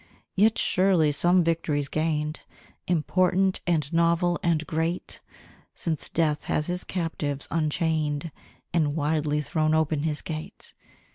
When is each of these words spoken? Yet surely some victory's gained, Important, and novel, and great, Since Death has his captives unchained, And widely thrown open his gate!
Yet 0.35 0.57
surely 0.57 1.11
some 1.11 1.43
victory's 1.43 1.87
gained, 1.87 2.39
Important, 2.87 3.61
and 3.67 3.93
novel, 3.93 4.39
and 4.41 4.65
great, 4.65 5.19
Since 5.75 6.09
Death 6.09 6.45
has 6.45 6.65
his 6.65 6.83
captives 6.83 7.47
unchained, 7.51 8.31
And 8.73 8.95
widely 8.95 9.41
thrown 9.43 9.75
open 9.75 10.01
his 10.01 10.23
gate! 10.23 10.73